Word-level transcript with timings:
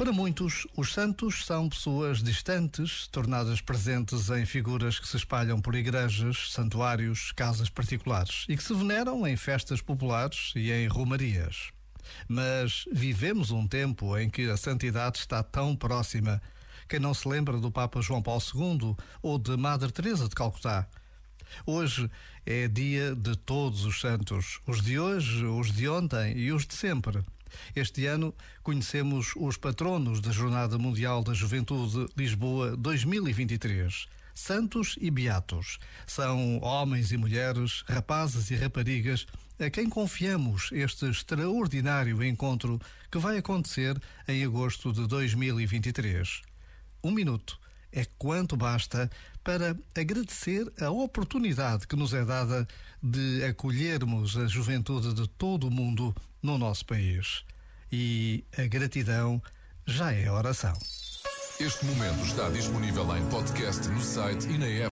Para 0.00 0.12
muitos, 0.12 0.66
os 0.74 0.94
santos 0.94 1.44
são 1.44 1.68
pessoas 1.68 2.22
distantes, 2.22 3.06
tornadas 3.08 3.60
presentes 3.60 4.30
em 4.30 4.46
figuras 4.46 4.98
que 4.98 5.06
se 5.06 5.18
espalham 5.18 5.60
por 5.60 5.74
igrejas, 5.74 6.52
santuários, 6.52 7.32
casas 7.32 7.68
particulares 7.68 8.46
e 8.48 8.56
que 8.56 8.62
se 8.62 8.72
veneram 8.72 9.26
em 9.26 9.36
festas 9.36 9.82
populares 9.82 10.52
e 10.56 10.72
em 10.72 10.86
romarias. 10.86 11.70
Mas 12.26 12.86
vivemos 12.90 13.50
um 13.50 13.68
tempo 13.68 14.16
em 14.16 14.30
que 14.30 14.48
a 14.48 14.56
santidade 14.56 15.18
está 15.18 15.42
tão 15.42 15.76
próxima. 15.76 16.40
Quem 16.88 16.98
não 16.98 17.12
se 17.12 17.28
lembra 17.28 17.58
do 17.58 17.70
Papa 17.70 18.00
João 18.00 18.22
Paulo 18.22 18.42
II 18.54 18.96
ou 19.20 19.38
de 19.38 19.54
Madre 19.56 19.92
Teresa 19.92 20.26
de 20.26 20.34
Calcutá? 20.34 20.88
Hoje 21.66 22.10
é 22.46 22.68
dia 22.68 23.14
de 23.14 23.36
todos 23.36 23.84
os 23.84 24.00
santos, 24.00 24.60
os 24.66 24.82
de 24.82 24.98
hoje, 24.98 25.44
os 25.44 25.72
de 25.72 25.88
ontem 25.88 26.36
e 26.36 26.52
os 26.52 26.66
de 26.66 26.74
sempre. 26.74 27.22
Este 27.74 28.06
ano 28.06 28.34
conhecemos 28.62 29.32
os 29.36 29.56
patronos 29.56 30.20
da 30.20 30.30
Jornada 30.30 30.78
Mundial 30.78 31.22
da 31.22 31.34
Juventude 31.34 32.06
Lisboa 32.16 32.76
2023. 32.76 34.06
Santos 34.34 34.96
e 35.00 35.10
Beatos. 35.10 35.78
São 36.06 36.60
homens 36.62 37.12
e 37.12 37.16
mulheres, 37.16 37.84
rapazes 37.86 38.50
e 38.50 38.54
raparigas 38.54 39.26
a 39.58 39.68
quem 39.68 39.88
confiamos 39.88 40.70
este 40.72 41.06
extraordinário 41.06 42.24
encontro 42.24 42.80
que 43.10 43.18
vai 43.18 43.36
acontecer 43.36 44.00
em 44.26 44.42
agosto 44.44 44.92
de 44.92 45.06
2023. 45.06 46.40
Um 47.04 47.10
minuto 47.10 47.60
é 47.92 48.04
quanto 48.18 48.56
basta 48.56 49.10
para 49.42 49.76
agradecer 49.94 50.70
a 50.80 50.90
oportunidade 50.90 51.86
que 51.86 51.96
nos 51.96 52.12
é 52.12 52.24
dada 52.24 52.66
de 53.02 53.44
acolhermos 53.44 54.36
a 54.36 54.46
juventude 54.46 55.14
de 55.14 55.28
todo 55.28 55.68
o 55.68 55.70
mundo 55.70 56.14
no 56.42 56.58
nosso 56.58 56.84
país. 56.86 57.44
E 57.90 58.44
a 58.56 58.66
gratidão 58.66 59.42
já 59.86 60.12
é 60.12 60.30
oração. 60.30 60.74
Este 61.58 61.84
momento 61.84 62.24
está 62.24 62.48
disponível 62.48 63.04
em 63.16 63.28
podcast 63.28 63.86
no 63.88 64.00
site 64.00 64.48
e 64.48 64.56
na 64.56 64.66
app. 64.66 64.88